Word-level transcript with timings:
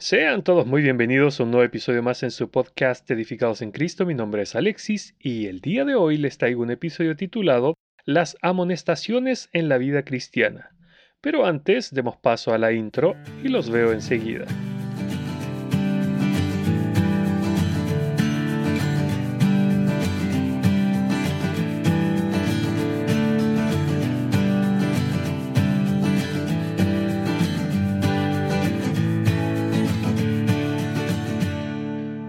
Sean 0.00 0.44
todos 0.44 0.64
muy 0.64 0.80
bienvenidos 0.80 1.40
a 1.40 1.42
un 1.42 1.50
nuevo 1.50 1.64
episodio 1.64 2.04
más 2.04 2.22
en 2.22 2.30
su 2.30 2.52
podcast 2.52 3.10
Edificados 3.10 3.62
en 3.62 3.72
Cristo. 3.72 4.06
Mi 4.06 4.14
nombre 4.14 4.42
es 4.42 4.54
Alexis 4.54 5.16
y 5.18 5.46
el 5.46 5.60
día 5.60 5.84
de 5.84 5.96
hoy 5.96 6.18
les 6.18 6.38
traigo 6.38 6.62
un 6.62 6.70
episodio 6.70 7.16
titulado 7.16 7.74
Las 8.04 8.36
amonestaciones 8.40 9.50
en 9.52 9.68
la 9.68 9.76
vida 9.76 10.04
cristiana. 10.04 10.70
Pero 11.20 11.46
antes 11.46 11.92
demos 11.92 12.16
paso 12.16 12.54
a 12.54 12.58
la 12.58 12.70
intro 12.70 13.16
y 13.42 13.48
los 13.48 13.70
veo 13.70 13.92
enseguida. 13.92 14.46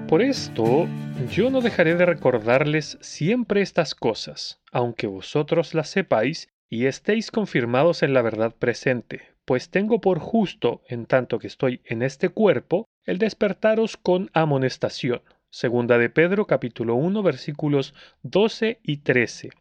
Por 0.09 0.23
esto, 0.23 0.87
yo 1.29 1.51
no 1.51 1.61
dejaré 1.61 1.93
de 1.93 2.03
recordarles 2.03 2.97
siempre 2.99 3.61
estas 3.61 3.93
cosas, 3.93 4.59
aunque 4.71 5.05
vosotros 5.05 5.75
las 5.75 5.87
sepáis 5.89 6.49
y 6.67 6.87
estéis 6.87 7.29
confirmados 7.29 8.01
en 8.01 8.15
la 8.15 8.23
verdad 8.23 8.55
presente, 8.57 9.21
pues 9.45 9.69
tengo 9.69 10.01
por 10.01 10.17
justo, 10.17 10.81
en 10.87 11.05
tanto 11.05 11.37
que 11.37 11.45
estoy 11.45 11.81
en 11.85 12.01
este 12.01 12.29
cuerpo, 12.29 12.85
el 13.05 13.19
despertaros 13.19 13.97
con 13.97 14.31
amonestación. 14.33 15.21
Segunda 15.51 15.99
de 15.99 16.09
Pedro 16.09 16.47
capítulo 16.47 16.95
1 16.95 17.21
versículos 17.21 17.93
12 18.23 18.79
y 18.81 18.97
13. 18.97 19.51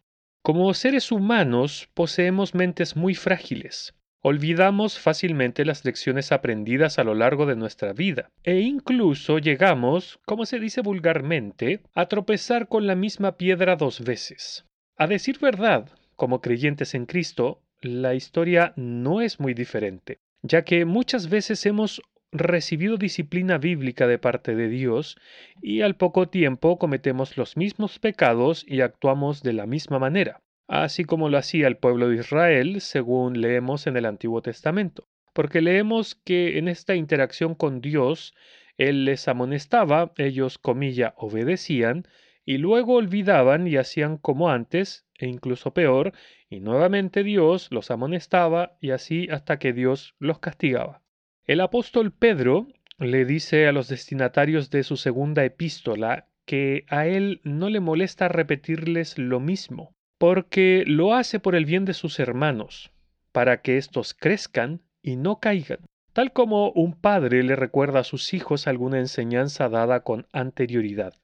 Como 0.42 0.72
seres 0.72 1.12
humanos 1.12 1.90
poseemos 1.92 2.54
mentes 2.54 2.96
muy 2.96 3.14
frágiles, 3.14 3.94
Olvidamos 4.30 4.98
fácilmente 4.98 5.64
las 5.64 5.86
lecciones 5.86 6.32
aprendidas 6.32 6.98
a 6.98 7.02
lo 7.02 7.14
largo 7.14 7.46
de 7.46 7.56
nuestra 7.56 7.94
vida 7.94 8.28
e 8.44 8.60
incluso 8.60 9.38
llegamos, 9.38 10.20
como 10.26 10.44
se 10.44 10.60
dice 10.60 10.82
vulgarmente, 10.82 11.80
a 11.94 12.08
tropezar 12.08 12.68
con 12.68 12.86
la 12.86 12.94
misma 12.94 13.38
piedra 13.38 13.76
dos 13.76 14.04
veces. 14.04 14.66
A 14.98 15.06
decir 15.06 15.38
verdad, 15.38 15.88
como 16.14 16.42
creyentes 16.42 16.94
en 16.94 17.06
Cristo, 17.06 17.62
la 17.80 18.14
historia 18.14 18.74
no 18.76 19.22
es 19.22 19.40
muy 19.40 19.54
diferente, 19.54 20.18
ya 20.42 20.62
que 20.62 20.84
muchas 20.84 21.30
veces 21.30 21.64
hemos 21.64 22.02
recibido 22.30 22.98
disciplina 22.98 23.56
bíblica 23.56 24.06
de 24.06 24.18
parte 24.18 24.54
de 24.54 24.68
Dios 24.68 25.16
y 25.62 25.80
al 25.80 25.96
poco 25.96 26.28
tiempo 26.28 26.78
cometemos 26.78 27.38
los 27.38 27.56
mismos 27.56 27.98
pecados 27.98 28.62
y 28.68 28.82
actuamos 28.82 29.42
de 29.42 29.54
la 29.54 29.64
misma 29.64 29.98
manera 29.98 30.42
así 30.68 31.04
como 31.04 31.30
lo 31.30 31.38
hacía 31.38 31.66
el 31.66 31.78
pueblo 31.78 32.08
de 32.08 32.16
Israel, 32.16 32.80
según 32.80 33.40
leemos 33.40 33.86
en 33.86 33.96
el 33.96 34.04
Antiguo 34.04 34.42
Testamento. 34.42 35.08
Porque 35.32 35.62
leemos 35.62 36.14
que 36.14 36.58
en 36.58 36.68
esta 36.68 36.94
interacción 36.94 37.54
con 37.54 37.80
Dios, 37.80 38.34
Él 38.76 39.06
les 39.06 39.26
amonestaba, 39.28 40.12
ellos, 40.18 40.58
comilla, 40.58 41.14
obedecían, 41.16 42.06
y 42.44 42.58
luego 42.58 42.94
olvidaban 42.94 43.66
y 43.66 43.76
hacían 43.76 44.18
como 44.18 44.50
antes, 44.50 45.06
e 45.18 45.26
incluso 45.26 45.72
peor, 45.74 46.12
y 46.48 46.60
nuevamente 46.60 47.22
Dios 47.22 47.68
los 47.70 47.90
amonestaba, 47.90 48.76
y 48.80 48.90
así 48.90 49.28
hasta 49.30 49.58
que 49.58 49.72
Dios 49.72 50.14
los 50.18 50.38
castigaba. 50.38 51.02
El 51.44 51.60
apóstol 51.60 52.12
Pedro 52.12 52.68
le 52.98 53.24
dice 53.24 53.68
a 53.68 53.72
los 53.72 53.88
destinatarios 53.88 54.70
de 54.70 54.82
su 54.82 54.96
segunda 54.96 55.44
epístola 55.44 56.28
que 56.44 56.84
a 56.88 57.06
él 57.06 57.40
no 57.44 57.68
le 57.68 57.80
molesta 57.80 58.28
repetirles 58.28 59.18
lo 59.18 59.40
mismo, 59.40 59.94
porque 60.18 60.84
lo 60.86 61.14
hace 61.14 61.40
por 61.40 61.54
el 61.54 61.64
bien 61.64 61.84
de 61.84 61.94
sus 61.94 62.18
hermanos, 62.18 62.90
para 63.32 63.62
que 63.62 63.78
éstos 63.78 64.14
crezcan 64.14 64.82
y 65.00 65.16
no 65.16 65.38
caigan, 65.38 65.78
tal 66.12 66.32
como 66.32 66.70
un 66.72 66.94
padre 66.94 67.42
le 67.44 67.56
recuerda 67.56 68.00
a 68.00 68.04
sus 68.04 68.34
hijos 68.34 68.66
alguna 68.66 68.98
enseñanza 68.98 69.68
dada 69.68 70.00
con 70.00 70.26
anterioridad. 70.32 71.14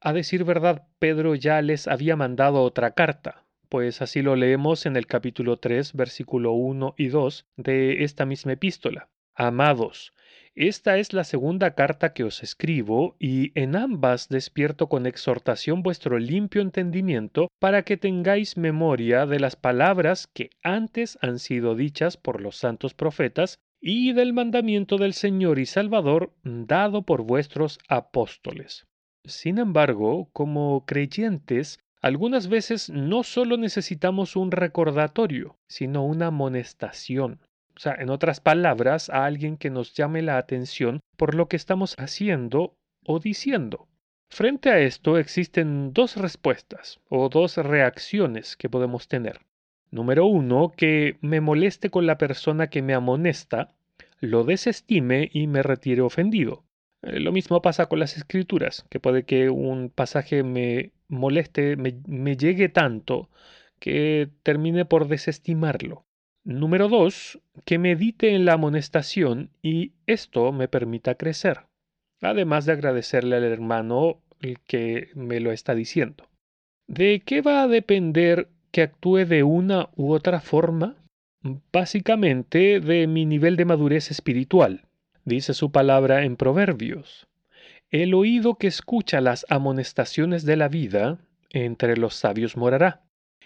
A, 0.00 0.12
decir 0.12 0.44
verdad, 0.44 0.86
Pedro 0.98 1.34
ya 1.34 1.62
les 1.62 1.88
había 1.88 2.14
mandado 2.14 2.62
otra 2.62 2.92
carta, 2.92 3.44
pues 3.68 4.02
así 4.02 4.20
lo 4.20 4.36
leemos 4.36 4.84
en 4.86 4.96
el 4.96 5.06
capítulo 5.06 5.58
3, 5.58 5.94
versículo 5.94 6.52
1 6.52 6.94
y 6.98 7.08
2 7.08 7.46
de 7.56 8.04
esta 8.04 8.26
misma 8.26 8.52
epístola. 8.52 9.08
Amados, 9.34 10.12
esta 10.54 10.98
es 10.98 11.12
la 11.12 11.24
segunda 11.24 11.74
carta 11.74 12.12
que 12.12 12.24
os 12.24 12.42
escribo, 12.42 13.16
y 13.18 13.58
en 13.58 13.74
ambas 13.74 14.28
despierto 14.28 14.88
con 14.88 15.06
exhortación 15.06 15.82
vuestro 15.82 16.18
limpio 16.18 16.60
entendimiento, 16.60 17.48
para 17.58 17.82
que 17.82 17.96
tengáis 17.96 18.56
memoria 18.56 19.26
de 19.26 19.40
las 19.40 19.56
palabras 19.56 20.26
que 20.26 20.50
antes 20.62 21.18
han 21.22 21.38
sido 21.38 21.74
dichas 21.74 22.16
por 22.16 22.40
los 22.40 22.56
santos 22.56 22.94
profetas, 22.94 23.58
y 23.80 24.12
del 24.12 24.32
mandamiento 24.32 24.96
del 24.96 25.12
Señor 25.12 25.58
y 25.58 25.66
Salvador 25.66 26.32
dado 26.44 27.02
por 27.02 27.22
vuestros 27.22 27.80
apóstoles. 27.88 28.86
Sin 29.24 29.58
embargo, 29.58 30.28
como 30.32 30.84
creyentes, 30.86 31.80
algunas 32.00 32.48
veces 32.48 32.90
no 32.90 33.22
solo 33.22 33.56
necesitamos 33.56 34.36
un 34.36 34.50
recordatorio, 34.50 35.56
sino 35.68 36.04
una 36.04 36.26
amonestación. 36.26 37.40
O 37.76 37.80
sea, 37.80 37.94
en 37.98 38.10
otras 38.10 38.40
palabras, 38.40 39.10
a 39.10 39.24
alguien 39.24 39.56
que 39.56 39.70
nos 39.70 39.94
llame 39.94 40.22
la 40.22 40.38
atención 40.38 41.00
por 41.16 41.34
lo 41.34 41.48
que 41.48 41.56
estamos 41.56 41.94
haciendo 41.98 42.74
o 43.04 43.18
diciendo. 43.18 43.88
Frente 44.30 44.70
a 44.70 44.78
esto 44.78 45.18
existen 45.18 45.92
dos 45.92 46.16
respuestas 46.16 47.00
o 47.08 47.28
dos 47.28 47.56
reacciones 47.58 48.56
que 48.56 48.70
podemos 48.70 49.08
tener. 49.08 49.40
Número 49.90 50.24
uno, 50.24 50.72
que 50.74 51.18
me 51.20 51.42
moleste 51.42 51.90
con 51.90 52.06
la 52.06 52.16
persona 52.16 52.68
que 52.68 52.80
me 52.80 52.94
amonesta, 52.94 53.74
lo 54.20 54.44
desestime 54.44 55.28
y 55.32 55.48
me 55.48 55.62
retire 55.62 56.00
ofendido. 56.00 56.64
Eh, 57.02 57.20
lo 57.20 57.32
mismo 57.32 57.60
pasa 57.60 57.86
con 57.86 57.98
las 57.98 58.16
escrituras, 58.16 58.86
que 58.88 59.00
puede 59.00 59.24
que 59.24 59.50
un 59.50 59.90
pasaje 59.90 60.42
me 60.42 60.92
moleste, 61.08 61.76
me, 61.76 62.00
me 62.06 62.36
llegue 62.36 62.68
tanto 62.68 63.28
que 63.78 64.30
termine 64.42 64.84
por 64.84 65.08
desestimarlo. 65.08 66.06
Número 66.44 66.88
dos, 66.88 67.40
que 67.64 67.78
medite 67.78 68.34
en 68.34 68.44
la 68.44 68.54
amonestación 68.54 69.50
y 69.62 69.92
esto 70.06 70.50
me 70.50 70.66
permita 70.66 71.14
crecer, 71.14 71.60
además 72.20 72.66
de 72.66 72.72
agradecerle 72.72 73.36
al 73.36 73.44
hermano 73.44 74.20
el 74.40 74.58
que 74.58 75.10
me 75.14 75.38
lo 75.38 75.52
está 75.52 75.74
diciendo. 75.76 76.28
¿De 76.88 77.22
qué 77.24 77.42
va 77.42 77.62
a 77.62 77.68
depender 77.68 78.48
que 78.72 78.82
actúe 78.82 79.24
de 79.24 79.44
una 79.44 79.90
u 79.94 80.12
otra 80.12 80.40
forma? 80.40 80.96
Básicamente 81.72 82.80
de 82.80 83.06
mi 83.06 83.24
nivel 83.24 83.56
de 83.56 83.64
madurez 83.64 84.10
espiritual. 84.10 84.86
Dice 85.24 85.54
su 85.54 85.70
palabra 85.70 86.24
en 86.24 86.36
Proverbios. 86.36 87.28
El 87.90 88.14
oído 88.14 88.56
que 88.56 88.66
escucha 88.66 89.20
las 89.20 89.46
amonestaciones 89.48 90.44
de 90.44 90.56
la 90.56 90.68
vida, 90.68 91.18
entre 91.50 91.96
los 91.96 92.14
sabios 92.14 92.56
morará. 92.56 93.02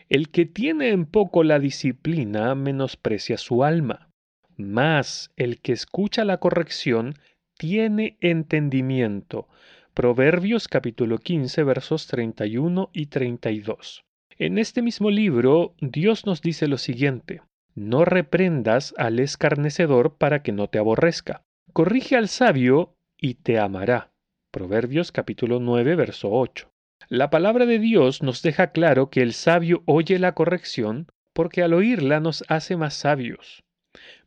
El 0.09 0.29
que 0.29 0.47
tiene 0.47 0.91
en 0.91 1.05
poco 1.05 1.43
la 1.43 1.59
disciplina 1.59 2.55
menosprecia 2.55 3.39
su 3.39 3.65
alma, 3.65 4.09
mas 4.57 5.33
el 5.37 5.61
que 5.61 5.73
escucha 5.73 6.25
la 6.25 6.39
corrección 6.39 7.15
tiene 7.59 8.17
entendimiento. 8.21 9.49
Proverbios 9.95 10.69
capítulo 10.69 11.19
15 11.19 11.65
versos 11.65 12.07
31 12.07 12.91
y 12.93 13.07
32. 13.07 14.05
En 14.39 14.59
este 14.59 14.81
mismo 14.81 15.11
libro 15.11 15.75
Dios 15.81 16.25
nos 16.25 16.41
dice 16.41 16.69
lo 16.69 16.79
siguiente, 16.79 17.43
no 17.75 18.05
reprendas 18.05 18.95
al 18.99 19.19
escarnecedor 19.19 20.19
para 20.19 20.43
que 20.45 20.53
no 20.53 20.69
te 20.69 20.79
aborrezca. 20.79 21.43
Corrige 21.73 22.15
al 22.15 22.29
sabio 22.29 22.95
y 23.19 23.35
te 23.35 23.59
amará. 23.59 24.13
Proverbios 24.53 25.11
capítulo 25.11 25.59
9 25.59 25.97
verso 25.97 26.31
8. 26.31 26.71
La 27.09 27.31
palabra 27.31 27.67
de 27.67 27.79
Dios 27.79 28.23
nos 28.23 28.43
deja 28.43 28.73
claro 28.73 29.11
que 29.11 29.23
el 29.23 29.33
sabio 29.33 29.83
oye 29.87 30.19
la 30.19 30.33
corrección 30.33 31.07
porque 31.33 31.63
al 31.63 31.75
oírla 31.75 32.19
nos 32.19 32.45
hace 32.49 32.77
más 32.77 32.95
sabios, 32.95 33.63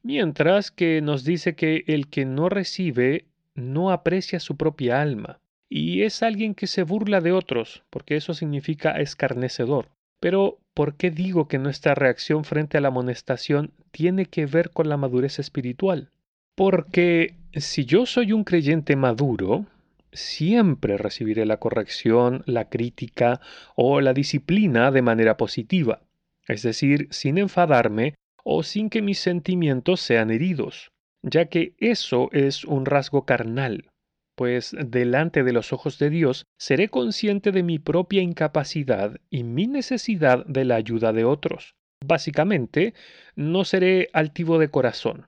mientras 0.04 0.72
que 0.72 1.02
nos 1.02 1.24
dice 1.24 1.56
que 1.56 1.84
el 1.88 2.08
que 2.08 2.26
no 2.26 2.50
recibe 2.50 3.26
no 3.56 3.92
aprecia 3.92 4.40
su 4.40 4.56
propia 4.56 5.02
alma, 5.02 5.40
y 5.70 6.04
es 6.04 6.24
alguien 6.24 6.56
que 6.56 6.68
se 6.68 6.84
burla 6.84 7.22
de 7.22 7.32
otros, 7.32 7.84
porque 7.90 8.16
eso 8.16 8.34
significa 8.34 8.92
escarnecedor. 9.00 9.90
Pero, 10.20 10.60
¿por 10.74 10.96
qué 10.96 11.12
digo 11.12 11.48
que 11.48 11.58
nuestra 11.58 11.96
reacción 11.96 12.44
frente 12.44 12.78
a 12.78 12.82
la 12.82 12.90
amonestación 12.90 13.72
tiene 13.92 14.26
que 14.26 14.46
ver 14.46 14.72
con 14.72 14.90
la 14.90 14.98
madurez 14.98 15.40
espiritual? 15.40 16.10
Porque 16.56 17.36
si 17.54 17.86
yo 17.86 18.06
soy 18.06 18.34
un 18.34 18.44
creyente 18.44 18.96
maduro, 18.96 19.66
siempre 20.12 20.98
recibiré 20.98 21.46
la 21.46 21.58
corrección, 21.58 22.44
la 22.46 22.70
crítica 22.70 23.42
o 23.76 24.02
la 24.02 24.14
disciplina 24.14 24.92
de 24.92 25.02
manera 25.02 25.38
positiva, 25.38 26.02
es 26.48 26.64
decir, 26.64 27.08
sin 27.12 27.38
enfadarme 27.38 28.16
o 28.44 28.64
sin 28.64 28.90
que 28.90 29.02
mis 29.02 29.20
sentimientos 29.20 30.02
sean 30.02 30.32
heridos, 30.32 30.92
ya 31.22 31.46
que 31.46 31.76
eso 31.78 32.30
es 32.32 32.66
un 32.66 32.86
rasgo 32.86 33.26
carnal, 33.26 33.90
pues 34.36 34.74
delante 34.80 35.44
de 35.44 35.54
los 35.54 35.74
ojos 35.74 36.00
de 36.00 36.10
Dios 36.10 36.46
seré 36.58 36.88
consciente 36.88 37.52
de 37.52 37.62
mi 37.62 37.78
propia 37.78 38.22
incapacidad 38.22 39.20
y 39.30 39.44
mi 39.44 39.68
necesidad 39.68 40.46
de 40.46 40.66
la 40.66 40.76
ayuda 40.76 41.12
de 41.12 41.26
otros. 41.26 41.76
Básicamente, 42.06 42.94
no 43.36 43.66
seré 43.66 44.10
altivo 44.14 44.58
de 44.58 44.70
corazón, 44.70 45.28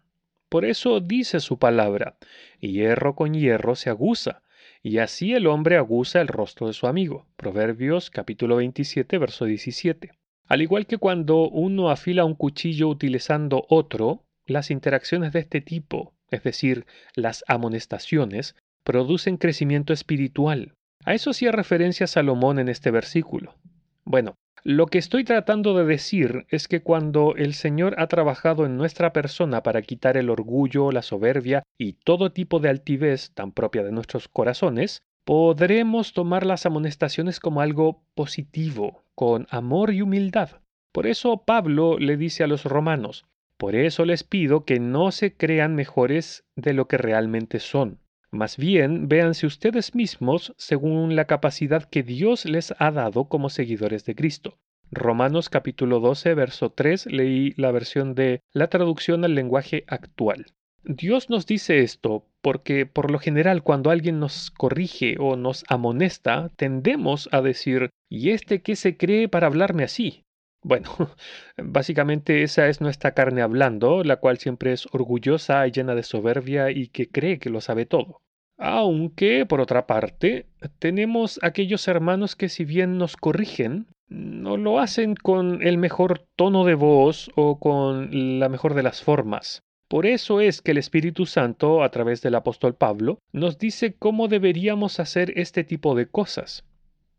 Por 0.49 0.65
eso 0.65 0.99
dice 1.01 1.39
su 1.41 1.59
palabra, 1.59 2.17
hierro 2.59 3.15
con 3.15 3.33
hierro 3.33 3.75
se 3.75 3.89
aguza, 3.89 4.41
y 4.83 4.97
así 4.97 5.33
el 5.33 5.47
hombre 5.47 5.77
aguza 5.77 6.21
el 6.21 6.27
rostro 6.27 6.67
de 6.67 6.73
su 6.73 6.87
amigo. 6.87 7.27
Proverbios 7.35 8.09
capítulo 8.09 8.55
27, 8.57 9.17
verso 9.17 9.45
17. 9.45 10.11
Al 10.47 10.61
igual 10.61 10.87
que 10.87 10.97
cuando 10.97 11.47
uno 11.49 11.89
afila 11.89 12.25
un 12.25 12.35
cuchillo 12.35 12.89
utilizando 12.89 13.65
otro, 13.69 14.25
las 14.45 14.71
interacciones 14.71 15.33
de 15.33 15.39
este 15.39 15.61
tipo, 15.61 16.13
es 16.29 16.43
decir, 16.43 16.85
las 17.15 17.43
amonestaciones, 17.47 18.55
producen 18.83 19.37
crecimiento 19.37 19.93
espiritual. 19.93 20.73
A 21.05 21.13
eso 21.13 21.29
hacía 21.29 21.51
referencia 21.51 22.07
Salomón 22.07 22.59
en 22.59 22.67
este 22.67 22.91
versículo. 22.91 23.55
Bueno, 24.03 24.35
lo 24.63 24.85
que 24.85 24.99
estoy 24.99 25.23
tratando 25.23 25.75
de 25.75 25.85
decir 25.85 26.45
es 26.49 26.67
que 26.67 26.81
cuando 26.81 27.35
el 27.35 27.55
Señor 27.55 27.95
ha 27.97 28.07
trabajado 28.07 28.65
en 28.65 28.77
nuestra 28.77 29.11
persona 29.11 29.63
para 29.63 29.81
quitar 29.81 30.17
el 30.17 30.29
orgullo, 30.29 30.91
la 30.91 31.01
soberbia 31.01 31.63
y 31.79 31.93
todo 31.93 32.31
tipo 32.31 32.59
de 32.59 32.69
altivez 32.69 33.31
tan 33.33 33.51
propia 33.51 33.83
de 33.83 33.91
nuestros 33.91 34.27
corazones, 34.27 35.01
podremos 35.23 36.13
tomar 36.13 36.45
las 36.45 36.67
amonestaciones 36.67 37.39
como 37.39 37.61
algo 37.61 38.03
positivo, 38.13 39.03
con 39.15 39.47
amor 39.49 39.93
y 39.93 40.03
humildad. 40.03 40.61
Por 40.91 41.07
eso 41.07 41.43
Pablo 41.43 41.97
le 41.97 42.17
dice 42.17 42.43
a 42.43 42.47
los 42.47 42.63
romanos, 42.65 43.25
por 43.57 43.75
eso 43.75 44.05
les 44.05 44.23
pido 44.23 44.65
que 44.65 44.79
no 44.79 45.11
se 45.11 45.35
crean 45.35 45.73
mejores 45.73 46.43
de 46.55 46.73
lo 46.73 46.87
que 46.87 46.97
realmente 46.97 47.59
son. 47.59 47.99
Más 48.31 48.55
bien, 48.55 49.09
véanse 49.09 49.45
ustedes 49.45 49.93
mismos 49.93 50.53
según 50.57 51.17
la 51.17 51.25
capacidad 51.25 51.83
que 51.83 52.01
Dios 52.01 52.45
les 52.45 52.73
ha 52.79 52.89
dado 52.89 53.25
como 53.25 53.49
seguidores 53.49 54.05
de 54.05 54.15
Cristo. 54.15 54.57
Romanos 54.89 55.49
capítulo 55.49 55.99
12, 55.99 56.33
verso 56.33 56.69
3, 56.69 57.07
leí 57.07 57.53
la 57.57 57.71
versión 57.71 58.15
de 58.15 58.41
la 58.53 58.67
traducción 58.67 59.25
al 59.25 59.35
lenguaje 59.35 59.83
actual. 59.87 60.45
Dios 60.83 61.29
nos 61.29 61.45
dice 61.45 61.81
esto 61.81 62.25
porque 62.41 62.85
por 62.85 63.11
lo 63.11 63.19
general 63.19 63.63
cuando 63.63 63.91
alguien 63.91 64.19
nos 64.21 64.49
corrige 64.49 65.17
o 65.19 65.35
nos 65.35 65.65
amonesta, 65.67 66.49
tendemos 66.55 67.27
a 67.33 67.41
decir, 67.41 67.89
¿y 68.09 68.29
este 68.29 68.61
qué 68.61 68.77
se 68.77 68.95
cree 68.95 69.27
para 69.27 69.47
hablarme 69.47 69.83
así? 69.83 70.23
Bueno, 70.63 70.89
básicamente 71.57 72.43
esa 72.43 72.67
es 72.67 72.81
nuestra 72.81 73.13
carne 73.13 73.41
hablando, 73.41 74.03
la 74.03 74.17
cual 74.17 74.37
siempre 74.37 74.73
es 74.73 74.87
orgullosa 74.91 75.65
y 75.67 75.71
llena 75.71 75.95
de 75.95 76.03
soberbia 76.03 76.69
y 76.71 76.87
que 76.87 77.09
cree 77.09 77.39
que 77.39 77.49
lo 77.49 77.61
sabe 77.61 77.85
todo. 77.85 78.21
Aunque, 78.57 79.47
por 79.47 79.59
otra 79.59 79.87
parte, 79.87 80.45
tenemos 80.77 81.39
aquellos 81.41 81.87
hermanos 81.87 82.35
que 82.35 82.47
si 82.47 82.63
bien 82.63 82.99
nos 82.99 83.17
corrigen, 83.17 83.87
no 84.07 84.55
lo 84.55 84.79
hacen 84.79 85.15
con 85.15 85.63
el 85.63 85.79
mejor 85.79 86.27
tono 86.35 86.63
de 86.63 86.75
voz 86.75 87.31
o 87.35 87.57
con 87.57 88.39
la 88.39 88.49
mejor 88.49 88.75
de 88.75 88.83
las 88.83 89.01
formas. 89.01 89.63
Por 89.87 90.05
eso 90.05 90.41
es 90.41 90.61
que 90.61 90.71
el 90.71 90.77
Espíritu 90.77 91.25
Santo, 91.25 91.81
a 91.81 91.89
través 91.89 92.21
del 92.21 92.35
apóstol 92.35 92.75
Pablo, 92.75 93.17
nos 93.31 93.57
dice 93.57 93.95
cómo 93.97 94.27
deberíamos 94.27 94.99
hacer 94.99 95.33
este 95.37 95.63
tipo 95.63 95.95
de 95.95 96.05
cosas 96.05 96.63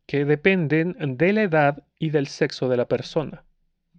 que 0.06 0.24
dependen 0.24 0.96
de 1.16 1.32
la 1.32 1.42
edad 1.42 1.84
y 1.98 2.10
del 2.10 2.26
sexo 2.26 2.68
de 2.68 2.76
la 2.76 2.88
persona. 2.88 3.44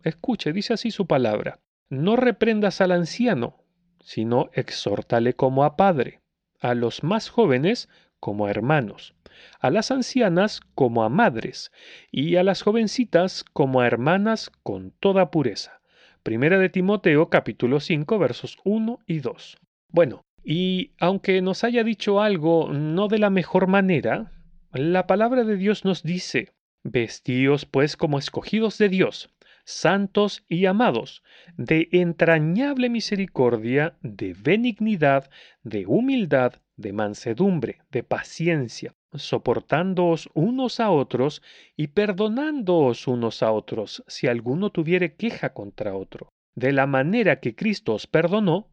Escuche, 0.04 0.54
dice 0.54 0.74
así 0.74 0.92
su 0.92 1.08
palabra. 1.08 1.60
No 1.90 2.16
reprendas 2.16 2.82
al 2.82 2.92
anciano, 2.92 3.64
sino 4.02 4.50
exhórtale 4.54 5.34
como 5.34 5.64
a 5.64 5.76
padre, 5.78 6.22
a 6.60 6.76
los 6.76 7.04
más 7.04 7.30
jóvenes 7.30 7.90
como 8.20 8.46
a 8.46 8.50
hermanos, 8.50 9.16
a 9.60 9.70
las 9.70 9.92
ancianas 9.92 10.62
como 10.76 11.04
a 11.04 11.10
madres, 11.10 11.72
y 12.12 12.36
a 12.36 12.44
las 12.44 12.62
jovencitas 12.62 13.44
como 13.54 13.82
a 13.82 13.88
hermanas 13.88 14.52
con 14.64 14.92
toda 15.00 15.32
pureza. 15.32 15.82
Primera 16.24 16.58
de 16.58 16.70
Timoteo 16.70 17.30
capítulo 17.30 17.80
5 17.80 18.18
versos 18.18 18.58
1 18.64 19.00
y 19.06 19.20
2. 19.20 19.58
Bueno, 19.90 20.24
y 20.44 20.92
aunque 21.00 21.42
nos 21.42 21.64
haya 21.64 21.84
dicho 21.84 22.22
algo 22.22 22.72
no 22.72 23.08
de 23.08 23.20
la 23.20 23.30
mejor 23.30 23.68
manera, 23.68 24.32
la 24.74 25.06
palabra 25.08 25.44
de 25.44 25.56
Dios 25.56 25.86
nos 25.86 26.04
dice, 26.04 26.54
Vestíos 26.84 27.66
pues 27.66 27.96
como 27.96 28.18
escogidos 28.18 28.78
de 28.78 28.90
Dios, 28.90 29.30
santos 29.66 30.44
y 30.50 30.66
amados, 30.66 31.24
de 31.56 31.88
entrañable 31.92 32.90
misericordia, 32.90 33.96
de 34.02 34.34
benignidad, 34.34 35.30
de 35.64 35.86
humildad, 35.86 36.56
de 36.76 36.92
mansedumbre, 36.92 37.82
de 37.92 38.04
paciencia, 38.04 38.96
soportándoos 39.14 40.30
unos 40.34 40.80
a 40.80 40.90
otros 40.90 41.42
y 41.78 41.88
perdonándoos 41.88 43.08
unos 43.08 43.44
a 43.44 43.52
otros 43.52 44.04
si 44.08 44.28
alguno 44.28 44.72
tuviere 44.72 45.16
queja 45.16 45.54
contra 45.54 45.96
otro. 45.96 46.30
De 46.56 46.72
la 46.72 46.88
manera 46.88 47.40
que 47.40 47.56
Cristo 47.56 47.94
os 47.94 48.08
perdonó, 48.08 48.73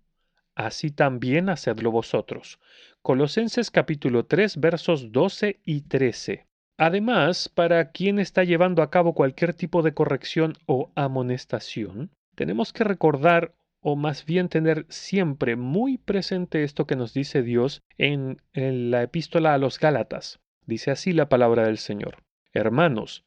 así 0.66 0.90
también 0.90 1.48
hacedlo 1.48 1.90
vosotros. 1.90 2.58
Colosenses 3.02 3.70
capítulo 3.70 4.26
3 4.26 4.58
versos 4.58 5.12
12 5.12 5.60
y 5.64 5.82
13. 5.82 6.46
Además, 6.76 7.48
para 7.48 7.90
quien 7.90 8.18
está 8.18 8.44
llevando 8.44 8.82
a 8.82 8.90
cabo 8.90 9.14
cualquier 9.14 9.54
tipo 9.54 9.82
de 9.82 9.92
corrección 9.92 10.54
o 10.66 10.90
amonestación, 10.94 12.10
tenemos 12.34 12.72
que 12.72 12.84
recordar 12.84 13.54
o 13.80 13.96
más 13.96 14.24
bien 14.24 14.48
tener 14.48 14.86
siempre 14.88 15.56
muy 15.56 15.98
presente 15.98 16.64
esto 16.64 16.86
que 16.86 16.96
nos 16.96 17.14
dice 17.14 17.42
Dios 17.42 17.82
en, 17.98 18.40
en 18.52 18.90
la 18.90 19.02
epístola 19.02 19.54
a 19.54 19.58
los 19.58 19.78
Gálatas. 19.78 20.40
Dice 20.66 20.90
así 20.90 21.12
la 21.12 21.28
palabra 21.28 21.64
del 21.64 21.78
Señor. 21.78 22.22
Hermanos, 22.52 23.24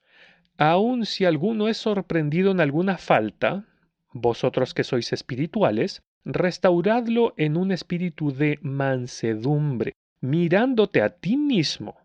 aun 0.57 1.05
si 1.05 1.25
alguno 1.25 1.67
es 1.67 1.77
sorprendido 1.77 2.51
en 2.51 2.59
alguna 2.59 2.97
falta, 2.97 3.65
vosotros 4.11 4.73
que 4.73 4.83
sois 4.83 5.11
espirituales, 5.13 6.03
restauradlo 6.25 7.33
en 7.37 7.57
un 7.57 7.71
espíritu 7.71 8.31
de 8.33 8.59
mansedumbre, 8.61 9.93
mirándote 10.21 11.01
a 11.01 11.09
ti 11.09 11.37
mismo, 11.37 11.97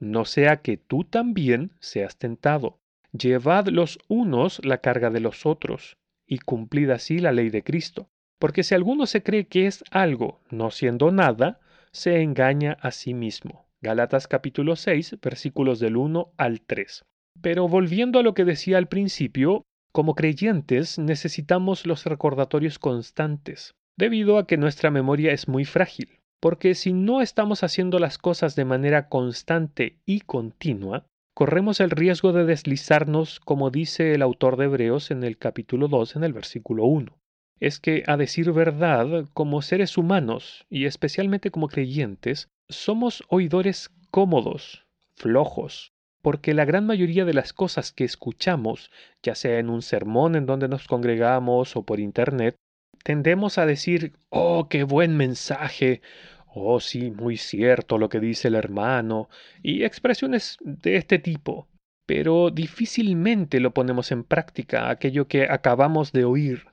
no 0.00 0.24
sea 0.24 0.62
que 0.62 0.78
tú 0.78 1.04
también 1.04 1.72
seas 1.78 2.16
tentado. 2.16 2.78
Llevad 3.12 3.68
los 3.68 3.98
unos 4.08 4.64
la 4.64 4.78
carga 4.78 5.10
de 5.10 5.20
los 5.20 5.44
otros, 5.44 5.98
y 6.26 6.38
cumplid 6.38 6.90
así 6.90 7.18
la 7.18 7.32
ley 7.32 7.50
de 7.50 7.62
Cristo. 7.62 8.08
Porque 8.38 8.62
si 8.62 8.74
alguno 8.74 9.04
se 9.04 9.22
cree 9.22 9.46
que 9.46 9.66
es 9.66 9.84
algo, 9.90 10.40
no 10.50 10.70
siendo 10.70 11.10
nada, 11.10 11.60
se 11.92 12.22
engaña 12.22 12.78
a 12.80 12.92
sí 12.92 13.12
mismo. 13.12 13.66
Galatas 13.82 14.26
capítulo 14.26 14.76
6, 14.76 15.18
versículos 15.20 15.80
del 15.80 15.96
1 15.96 16.32
al 16.38 16.62
3. 16.62 17.04
Pero 17.42 17.68
volviendo 17.68 18.18
a 18.18 18.22
lo 18.22 18.32
que 18.32 18.44
decía 18.44 18.78
al 18.78 18.88
principio, 18.88 19.64
como 19.92 20.14
creyentes 20.14 20.98
necesitamos 20.98 21.86
los 21.86 22.04
recordatorios 22.04 22.78
constantes, 22.78 23.74
debido 23.96 24.38
a 24.38 24.46
que 24.46 24.56
nuestra 24.56 24.90
memoria 24.90 25.32
es 25.32 25.48
muy 25.48 25.64
frágil, 25.64 26.20
porque 26.40 26.74
si 26.74 26.92
no 26.92 27.20
estamos 27.20 27.62
haciendo 27.62 27.98
las 27.98 28.16
cosas 28.16 28.56
de 28.56 28.64
manera 28.64 29.08
constante 29.08 29.98
y 30.06 30.20
continua, 30.20 31.04
corremos 31.34 31.80
el 31.80 31.90
riesgo 31.90 32.32
de 32.32 32.44
deslizarnos, 32.44 33.40
como 33.40 33.70
dice 33.70 34.14
el 34.14 34.22
autor 34.22 34.56
de 34.56 34.64
Hebreos 34.66 35.10
en 35.10 35.24
el 35.24 35.38
capítulo 35.38 35.88
2, 35.88 36.16
en 36.16 36.24
el 36.24 36.32
versículo 36.32 36.84
1. 36.84 37.16
Es 37.60 37.78
que, 37.78 38.04
a 38.06 38.16
decir 38.16 38.52
verdad, 38.52 39.26
como 39.34 39.60
seres 39.60 39.98
humanos, 39.98 40.64
y 40.70 40.86
especialmente 40.86 41.50
como 41.50 41.68
creyentes, 41.68 42.48
somos 42.68 43.22
oidores 43.28 43.90
cómodos, 44.10 44.86
flojos, 45.14 45.92
porque 46.22 46.54
la 46.54 46.64
gran 46.64 46.86
mayoría 46.86 47.24
de 47.24 47.34
las 47.34 47.52
cosas 47.52 47.92
que 47.92 48.04
escuchamos, 48.04 48.90
ya 49.22 49.34
sea 49.34 49.58
en 49.58 49.70
un 49.70 49.82
sermón 49.82 50.36
en 50.36 50.46
donde 50.46 50.68
nos 50.68 50.86
congregamos 50.86 51.76
o 51.76 51.84
por 51.84 52.00
internet, 52.00 52.56
tendemos 53.02 53.58
a 53.58 53.66
decir, 53.66 54.12
oh, 54.28 54.68
qué 54.68 54.84
buen 54.84 55.16
mensaje, 55.16 56.02
oh, 56.46 56.80
sí, 56.80 57.10
muy 57.10 57.36
cierto 57.36 57.98
lo 57.98 58.08
que 58.08 58.20
dice 58.20 58.48
el 58.48 58.54
hermano, 58.54 59.28
y 59.62 59.84
expresiones 59.84 60.58
de 60.60 60.96
este 60.96 61.18
tipo, 61.18 61.68
pero 62.06 62.50
difícilmente 62.50 63.60
lo 63.60 63.72
ponemos 63.72 64.12
en 64.12 64.24
práctica 64.24 64.90
aquello 64.90 65.26
que 65.28 65.44
acabamos 65.44 66.12
de 66.12 66.24
oír. 66.24 66.66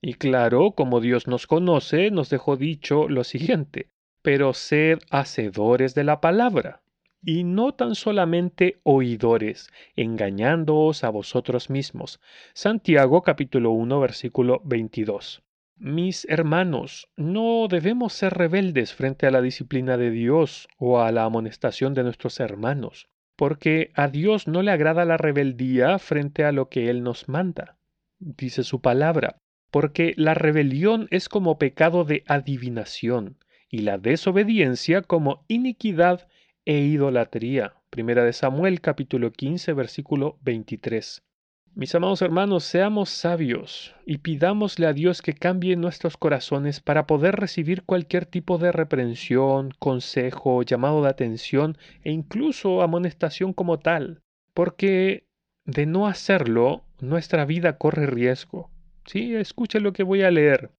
Y 0.00 0.14
claro, 0.14 0.72
como 0.72 1.00
Dios 1.00 1.28
nos 1.28 1.46
conoce, 1.46 2.10
nos 2.10 2.28
dejó 2.28 2.56
dicho 2.56 3.08
lo 3.08 3.22
siguiente, 3.24 3.88
pero 4.22 4.52
sed 4.52 4.98
hacedores 5.10 5.94
de 5.94 6.04
la 6.04 6.20
palabra 6.20 6.81
y 7.24 7.44
no 7.44 7.72
tan 7.72 7.94
solamente 7.94 8.80
oidores, 8.82 9.70
engañándoos 9.96 11.04
a 11.04 11.10
vosotros 11.10 11.70
mismos. 11.70 12.20
Santiago 12.52 13.22
capítulo 13.22 13.70
1 13.70 14.00
versículo 14.00 14.60
22. 14.64 15.42
Mis 15.76 16.26
hermanos, 16.28 17.08
no 17.16 17.66
debemos 17.68 18.12
ser 18.12 18.34
rebeldes 18.34 18.94
frente 18.94 19.26
a 19.26 19.30
la 19.30 19.40
disciplina 19.40 19.96
de 19.96 20.10
Dios 20.10 20.68
o 20.78 21.00
a 21.00 21.10
la 21.12 21.24
amonestación 21.24 21.94
de 21.94 22.02
nuestros 22.02 22.40
hermanos, 22.40 23.08
porque 23.36 23.90
a 23.94 24.08
Dios 24.08 24.46
no 24.46 24.62
le 24.62 24.70
agrada 24.70 25.04
la 25.04 25.16
rebeldía 25.16 25.98
frente 25.98 26.44
a 26.44 26.52
lo 26.52 26.68
que 26.68 26.90
Él 26.90 27.02
nos 27.02 27.28
manda. 27.28 27.78
Dice 28.18 28.62
su 28.62 28.80
palabra, 28.80 29.38
porque 29.70 30.14
la 30.16 30.34
rebelión 30.34 31.08
es 31.10 31.28
como 31.28 31.58
pecado 31.58 32.04
de 32.04 32.22
adivinación, 32.26 33.38
y 33.68 33.78
la 33.78 33.98
desobediencia 33.98 35.02
como 35.02 35.44
iniquidad 35.48 36.28
e 36.64 36.78
idolatría. 36.78 37.74
Primera 37.90 38.24
de 38.24 38.32
Samuel 38.32 38.80
capítulo 38.80 39.32
15 39.32 39.72
versículo 39.72 40.38
23. 40.42 41.22
Mis 41.74 41.94
amados 41.94 42.20
hermanos, 42.20 42.64
seamos 42.64 43.08
sabios 43.08 43.94
y 44.04 44.18
pidámosle 44.18 44.86
a 44.86 44.92
Dios 44.92 45.22
que 45.22 45.32
cambie 45.32 45.74
nuestros 45.74 46.18
corazones 46.18 46.80
para 46.80 47.06
poder 47.06 47.36
recibir 47.36 47.82
cualquier 47.84 48.26
tipo 48.26 48.58
de 48.58 48.72
reprensión, 48.72 49.70
consejo, 49.78 50.62
llamado 50.62 51.02
de 51.02 51.08
atención 51.08 51.78
e 52.04 52.12
incluso 52.12 52.82
amonestación 52.82 53.54
como 53.54 53.78
tal, 53.78 54.20
porque 54.52 55.26
de 55.64 55.86
no 55.86 56.06
hacerlo, 56.06 56.84
nuestra 57.00 57.46
vida 57.46 57.78
corre 57.78 58.06
riesgo. 58.06 58.70
Sí, 59.06 59.34
escuche 59.34 59.80
lo 59.80 59.94
que 59.94 60.02
voy 60.02 60.22
a 60.22 60.30
leer. 60.30 60.72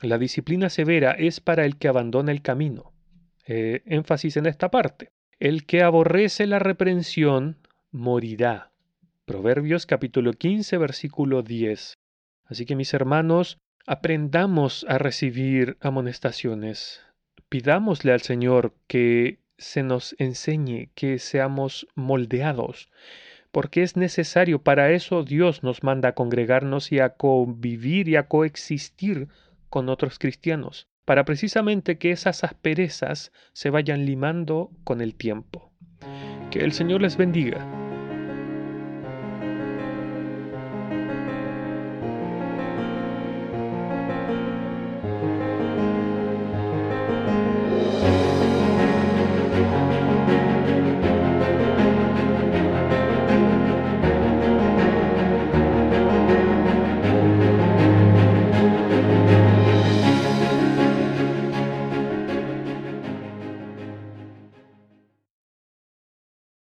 La 0.00 0.16
disciplina 0.16 0.70
severa 0.70 1.12
es 1.12 1.40
para 1.40 1.66
el 1.66 1.76
que 1.76 1.88
abandona 1.88 2.32
el 2.32 2.40
camino. 2.40 2.92
Eh, 3.46 3.82
énfasis 3.84 4.36
en 4.36 4.46
esta 4.46 4.70
parte. 4.70 5.10
El 5.40 5.66
que 5.66 5.84
aborrece 5.84 6.48
la 6.48 6.58
reprensión 6.58 7.58
morirá. 7.92 8.72
Proverbios 9.24 9.86
capítulo 9.86 10.32
15, 10.32 10.78
versículo 10.78 11.42
10. 11.42 11.94
Así 12.46 12.66
que 12.66 12.74
mis 12.74 12.92
hermanos, 12.92 13.58
aprendamos 13.86 14.84
a 14.88 14.98
recibir 14.98 15.76
amonestaciones. 15.80 17.02
Pidámosle 17.48 18.10
al 18.10 18.22
Señor 18.22 18.74
que 18.88 19.38
se 19.58 19.84
nos 19.84 20.16
enseñe, 20.18 20.90
que 20.96 21.20
seamos 21.20 21.86
moldeados, 21.94 22.90
porque 23.52 23.84
es 23.84 23.96
necesario, 23.96 24.64
para 24.64 24.90
eso 24.90 25.22
Dios 25.22 25.62
nos 25.62 25.84
manda 25.84 26.08
a 26.08 26.14
congregarnos 26.16 26.90
y 26.90 26.98
a 26.98 27.10
convivir 27.10 28.08
y 28.08 28.16
a 28.16 28.26
coexistir 28.26 29.28
con 29.70 29.88
otros 29.88 30.18
cristianos, 30.18 30.88
para 31.08 31.24
precisamente 31.24 31.96
que 31.96 32.10
esas 32.10 32.44
asperezas 32.44 33.32
se 33.54 33.70
vayan 33.70 34.04
limando 34.04 34.70
con 34.84 35.00
el 35.00 35.14
tiempo. 35.14 35.72
Que 36.50 36.58
el 36.58 36.72
Señor 36.72 37.00
les 37.00 37.16
bendiga 37.16 37.87